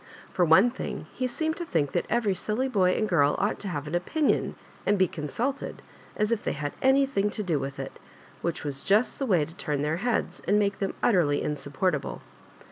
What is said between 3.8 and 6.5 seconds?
an opinion and be consulted, as if